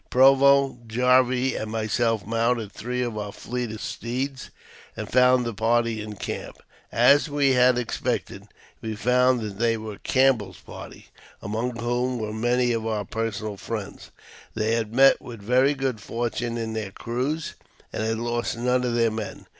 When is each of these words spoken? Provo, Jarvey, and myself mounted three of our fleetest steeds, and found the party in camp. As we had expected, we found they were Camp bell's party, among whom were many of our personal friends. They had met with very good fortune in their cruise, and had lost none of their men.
Provo, 0.09 0.79
Jarvey, 0.87 1.55
and 1.55 1.71
myself 1.71 2.25
mounted 2.25 2.71
three 2.71 3.03
of 3.03 3.15
our 3.19 3.31
fleetest 3.31 3.85
steeds, 3.87 4.49
and 4.97 5.07
found 5.07 5.45
the 5.45 5.53
party 5.53 6.01
in 6.01 6.15
camp. 6.15 6.55
As 6.91 7.29
we 7.29 7.51
had 7.51 7.77
expected, 7.77 8.47
we 8.81 8.95
found 8.95 9.41
they 9.59 9.77
were 9.77 9.99
Camp 9.99 10.39
bell's 10.39 10.57
party, 10.59 11.09
among 11.39 11.75
whom 11.77 12.17
were 12.17 12.33
many 12.33 12.71
of 12.71 12.87
our 12.87 13.05
personal 13.05 13.57
friends. 13.57 14.09
They 14.55 14.73
had 14.73 14.91
met 14.91 15.21
with 15.21 15.39
very 15.39 15.75
good 15.75 16.01
fortune 16.01 16.57
in 16.57 16.73
their 16.73 16.89
cruise, 16.89 17.53
and 17.93 18.01
had 18.01 18.17
lost 18.17 18.57
none 18.57 18.83
of 18.83 18.95
their 18.95 19.11
men. 19.11 19.45